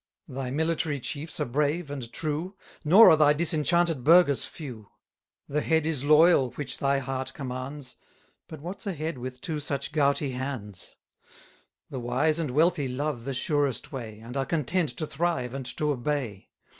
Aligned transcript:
Thy 0.27 0.49
military 0.49 0.99
chiefs 0.99 1.39
are 1.39 1.45
brave 1.45 1.91
and 1.91 2.11
true; 2.11 2.55
Nor 2.83 3.11
are 3.11 3.15
thy 3.15 3.33
disenchanted 3.33 4.03
burghers 4.03 4.45
few. 4.45 4.89
180 5.45 5.53
The 5.53 5.61
head 5.61 5.85
is 5.85 6.03
loyal 6.03 6.49
which 6.53 6.79
thy 6.79 6.97
heart 6.97 7.35
commands, 7.35 7.97
But 8.47 8.61
what's 8.61 8.87
a 8.87 8.93
head 8.93 9.19
with 9.19 9.41
two 9.41 9.59
such 9.59 9.91
gouty 9.91 10.31
hands? 10.31 10.97
The 11.91 11.99
wise 11.99 12.39
and 12.39 12.49
wealthy 12.49 12.87
love 12.87 13.25
the 13.25 13.33
surest 13.35 13.91
way, 13.91 14.17
And 14.19 14.35
are 14.35 14.45
content 14.47 14.89
to 14.97 15.05
thrive 15.05 15.53
and 15.53 15.67
to 15.77 15.91
obey. 15.91 16.49